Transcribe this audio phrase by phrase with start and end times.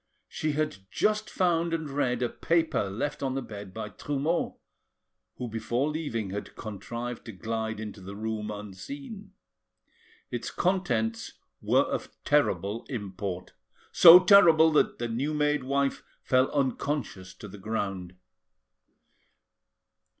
[0.27, 4.57] She had just found and read a paper left on the bed by Trumeau,
[5.35, 9.33] who before leaving had contrived to glide into the room unseen.
[10.31, 13.53] Its contents were of terrible import,
[13.91, 18.15] so terrible that the new made wife fell unconscious to the ground.